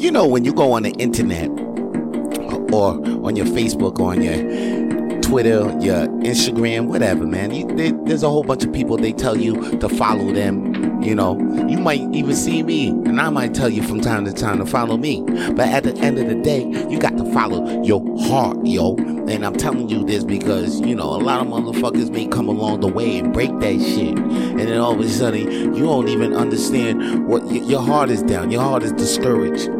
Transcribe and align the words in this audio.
you 0.00 0.10
know, 0.10 0.26
when 0.26 0.44
you 0.44 0.52
go 0.54 0.72
on 0.72 0.82
the 0.82 0.90
internet 0.92 1.50
or 2.72 2.94
on 3.26 3.36
your 3.36 3.46
Facebook 3.46 3.98
or 3.98 4.12
on 4.12 4.22
your 4.22 5.20
Twitter, 5.20 5.60
your 5.80 6.08
Instagram, 6.24 6.86
whatever, 6.86 7.24
man. 7.24 7.52
You, 7.52 7.66
they, 7.76 7.92
there's 8.04 8.22
a 8.22 8.28
whole 8.28 8.42
bunch 8.42 8.64
of 8.64 8.72
people. 8.72 8.96
They 8.96 9.12
tell 9.12 9.36
you 9.36 9.78
to 9.78 9.88
follow 9.88 10.32
them. 10.32 11.00
You 11.02 11.14
know, 11.14 11.38
you 11.68 11.78
might 11.78 12.00
even 12.12 12.34
see 12.34 12.62
me, 12.62 12.88
and 12.88 13.20
I 13.20 13.30
might 13.30 13.54
tell 13.54 13.68
you 13.68 13.82
from 13.82 14.00
time 14.00 14.24
to 14.24 14.32
time 14.32 14.58
to 14.58 14.66
follow 14.66 14.96
me. 14.96 15.22
But 15.22 15.68
at 15.68 15.84
the 15.84 15.94
end 15.98 16.18
of 16.18 16.28
the 16.28 16.34
day, 16.34 16.64
you 16.88 16.98
got 16.98 17.16
to 17.16 17.32
follow 17.32 17.82
your 17.84 18.02
heart, 18.22 18.58
yo. 18.66 18.96
And 18.96 19.46
I'm 19.46 19.54
telling 19.54 19.88
you 19.88 20.04
this 20.04 20.24
because 20.24 20.80
you 20.80 20.96
know 20.96 21.04
a 21.04 21.22
lot 21.22 21.40
of 21.40 21.46
motherfuckers 21.46 22.10
may 22.10 22.26
come 22.26 22.48
along 22.48 22.80
the 22.80 22.88
way 22.88 23.18
and 23.18 23.32
break 23.32 23.50
that 23.60 23.80
shit, 23.80 24.18
and 24.18 24.58
then 24.58 24.80
all 24.80 24.94
of 24.94 25.00
a 25.00 25.08
sudden 25.08 25.74
you 25.74 25.84
don't 25.84 26.08
even 26.08 26.34
understand 26.34 27.28
what 27.28 27.48
your 27.52 27.82
heart 27.82 28.10
is 28.10 28.22
down. 28.22 28.50
Your 28.50 28.62
heart 28.62 28.82
is 28.82 28.92
discouraged. 28.92 29.70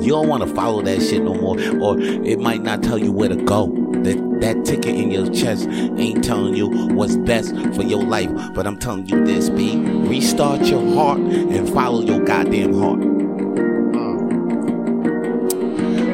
You 0.00 0.12
don't 0.12 0.28
want 0.28 0.42
to 0.42 0.54
follow 0.54 0.82
that 0.82 1.02
shit 1.02 1.22
no 1.22 1.34
more, 1.34 1.56
or 1.80 2.00
it 2.00 2.38
might 2.38 2.62
not 2.62 2.82
tell 2.82 2.96
you 2.98 3.12
where 3.12 3.28
to 3.28 3.36
go. 3.36 3.66
That 4.02 4.16
that 4.40 4.64
ticket 4.64 4.96
in 4.96 5.10
your 5.10 5.30
chest 5.30 5.68
ain't 5.68 6.24
telling 6.24 6.56
you 6.56 6.68
what's 6.94 7.16
best 7.16 7.54
for 7.74 7.82
your 7.82 8.02
life. 8.02 8.30
But 8.54 8.66
I'm 8.66 8.78
telling 8.78 9.06
you 9.08 9.24
this, 9.26 9.50
B. 9.50 9.76
Restart 9.76 10.62
your 10.62 10.82
heart 10.94 11.20
and 11.20 11.68
follow 11.68 12.00
your 12.00 12.24
goddamn 12.24 12.72
heart. 12.72 13.00
Mm. 13.00 14.26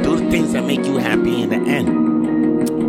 Do 0.03 0.17
the 0.17 0.31
things 0.31 0.53
that 0.53 0.65
make 0.65 0.85
you 0.85 0.99
happy 0.99 1.43
in 1.43 1.51
the 1.51 1.71
end. 1.71 1.87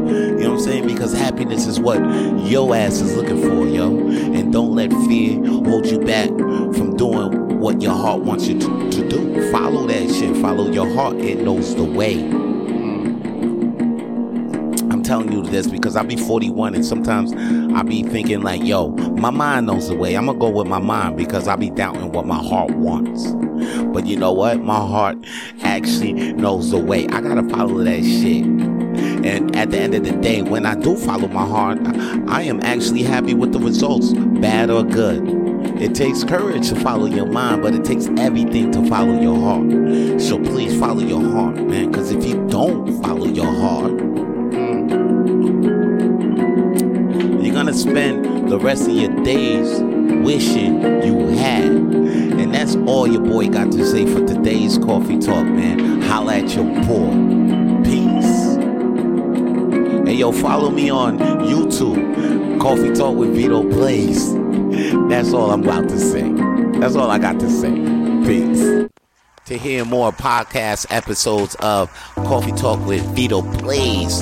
You 0.07 0.43
know 0.43 0.51
what 0.51 0.59
I'm 0.59 0.65
saying? 0.65 0.87
Because 0.87 1.13
happiness 1.13 1.67
is 1.67 1.79
what 1.79 1.99
your 2.43 2.75
ass 2.75 3.01
is 3.01 3.15
looking 3.15 3.39
for, 3.41 3.67
yo. 3.67 4.07
And 4.07 4.51
don't 4.51 4.73
let 4.73 4.91
fear 4.91 5.45
hold 5.45 5.85
you 5.85 5.99
back 5.99 6.29
from 6.29 6.95
doing 6.97 7.46
what 7.77 7.83
your 7.83 7.93
heart 7.93 8.21
wants 8.21 8.47
you 8.47 8.59
to, 8.59 8.89
to 8.89 9.07
do. 9.07 9.51
Follow 9.51 9.85
that 9.85 10.09
shit. 10.09 10.35
Follow 10.37 10.71
your 10.71 10.91
heart. 10.95 11.17
It 11.17 11.43
knows 11.43 11.75
the 11.75 11.83
way. 11.83 12.23
I'm 14.89 15.03
telling 15.03 15.31
you 15.31 15.43
this 15.43 15.67
because 15.67 15.95
I 15.95 16.01
be 16.01 16.15
41 16.15 16.73
and 16.73 16.83
sometimes 16.83 17.33
I 17.75 17.83
be 17.83 18.01
thinking 18.01 18.41
like, 18.41 18.63
yo, 18.63 18.89
my 18.89 19.29
mind 19.29 19.67
knows 19.67 19.89
the 19.89 19.95
way. 19.95 20.15
I'm 20.15 20.25
gonna 20.25 20.39
go 20.39 20.49
with 20.49 20.65
my 20.65 20.79
mind 20.79 21.17
because 21.17 21.47
I 21.47 21.55
be 21.55 21.69
doubting 21.69 22.11
what 22.11 22.25
my 22.25 22.41
heart 22.41 22.71
wants. 22.71 23.27
But 23.93 24.07
you 24.07 24.17
know 24.17 24.33
what? 24.33 24.59
My 24.61 24.79
heart 24.79 25.17
actually 25.61 26.33
knows 26.33 26.71
the 26.71 26.79
way. 26.79 27.05
I 27.09 27.21
gotta 27.21 27.47
follow 27.47 27.83
that 27.83 28.03
shit. 28.03 28.43
And 28.43 29.55
at 29.55 29.69
the 29.69 29.77
end 29.77 29.93
of 29.93 30.03
the 30.03 30.13
day, 30.13 30.41
when 30.41 30.65
I 30.65 30.73
do 30.73 30.95
follow 30.95 31.27
my 31.27 31.45
heart, 31.45 31.77
I 32.27 32.41
am 32.41 32.59
actually 32.63 33.03
happy 33.03 33.35
with 33.35 33.51
the 33.51 33.59
results, 33.59 34.13
bad 34.13 34.71
or 34.71 34.83
good. 34.83 35.46
It 35.79 35.93
takes 35.93 36.23
courage 36.23 36.69
to 36.69 36.75
follow 36.75 37.05
your 37.05 37.25
mind, 37.25 37.61
but 37.61 37.75
it 37.75 37.85
takes 37.85 38.07
everything 38.17 38.71
to 38.71 38.85
follow 38.87 39.19
your 39.19 39.37
heart. 39.39 40.21
So 40.21 40.39
please 40.39 40.79
follow 40.79 41.01
your 41.01 41.21
heart, 41.21 41.55
man, 41.57 41.91
because 41.91 42.11
if 42.11 42.25
you 42.25 42.47
don't 42.47 43.01
follow 43.03 43.27
your 43.27 43.45
heart, 43.45 43.91
you're 47.43 47.53
gonna 47.53 47.73
spend 47.73 48.49
the 48.49 48.59
rest 48.59 48.87
of 48.87 48.95
your 48.95 49.13
days 49.23 49.79
wishing 50.23 50.81
you 51.03 51.27
had. 51.37 51.65
And 51.65 52.53
that's 52.53 52.75
all 52.87 53.07
your 53.07 53.21
boy 53.21 53.49
got 53.49 53.71
to 53.71 53.85
say 53.85 54.05
for 54.05 54.25
today's 54.25 54.77
coffee 54.77 55.19
talk, 55.19 55.45
man. 55.45 56.01
Holla 56.01 56.37
at 56.37 56.55
your 56.55 56.65
boy. 56.85 57.83
Peace. 57.83 58.55
Hey, 60.07 60.15
yo, 60.15 60.31
follow 60.31 60.69
me 60.69 60.89
on 60.89 61.17
YouTube. 61.19 62.59
Coffee 62.59 62.89
Tawlk 62.89 63.17
with 63.17 63.35
Vito 63.35 63.63
Blaze. 63.63 64.33
That's 65.17 65.33
all 65.33 65.49
I'm 65.49 65.63
about 65.63 65.89
to 65.89 65.99
say. 65.99 66.31
That's 66.79 66.95
all 66.95 67.09
I 67.09 67.17
got 67.17 67.39
to 67.39 67.49
say. 67.49 67.71
Peace. 68.23 68.87
To 69.45 69.57
hear 69.57 69.83
more 69.83 70.11
podcast 70.11 70.85
episodes 70.91 71.55
of 71.55 71.91
Coffee 72.13 72.51
Tawlk 72.51 72.85
with 72.85 73.03
Vito 73.15 73.41
Blaze, 73.41 74.21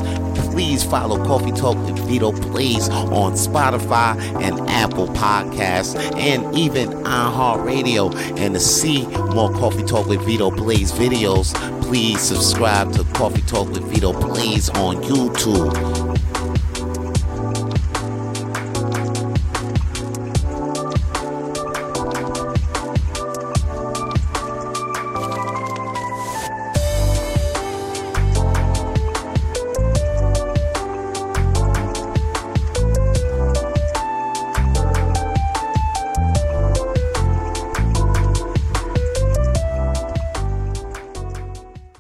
please 0.52 0.86
follow 0.86 1.18
Coffee 1.26 1.52
Tawlk 1.52 1.86
with 1.86 2.00
Vito 2.08 2.32
Blaze 2.32 2.88
on 2.88 3.34
Spotify 3.34 4.16
and 4.42 4.58
Apple 4.70 5.08
Podcasts 5.08 6.00
and 6.16 6.56
even 6.56 6.92
iHeartRadio. 7.04 8.16
And 8.40 8.54
to 8.54 8.62
see 8.62 9.06
more 9.06 9.52
Coffee 9.52 9.84
Tawlk 9.84 10.08
with 10.08 10.22
Vito 10.22 10.50
Blaze 10.50 10.94
videos, 10.94 11.54
please 11.82 12.22
subscribe 12.22 12.94
to 12.94 13.04
Coffee 13.16 13.42
Tawlk 13.42 13.70
with 13.74 13.84
Vito 13.84 14.14
Blaze 14.14 14.70
on 14.70 14.96
YouTube. 15.04 16.05